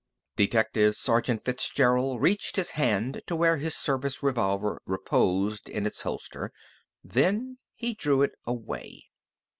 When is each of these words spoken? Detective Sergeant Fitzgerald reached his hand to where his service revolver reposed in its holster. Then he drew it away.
Detective 0.35 0.95
Sergeant 0.95 1.45
Fitzgerald 1.45 2.23
reached 2.23 2.55
his 2.55 2.71
hand 2.71 3.21
to 3.27 3.35
where 3.35 3.57
his 3.57 3.75
service 3.75 4.23
revolver 4.23 4.81
reposed 4.87 5.69
in 5.69 5.85
its 5.85 6.01
holster. 6.01 6.51
Then 7.03 7.59
he 7.75 7.93
drew 7.93 8.23
it 8.23 8.31
away. 8.43 9.03